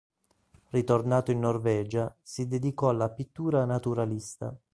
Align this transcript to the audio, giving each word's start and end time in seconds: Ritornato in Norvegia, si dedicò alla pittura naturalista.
Ritornato 0.69 1.29
in 1.29 1.37
Norvegia, 1.37 2.17
si 2.23 2.47
dedicò 2.47 2.89
alla 2.89 3.11
pittura 3.11 3.65
naturalista. 3.65 4.51